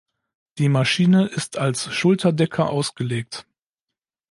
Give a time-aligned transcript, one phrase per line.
[0.57, 3.45] Die Maschine ist als Schulterdecker ausgelegt.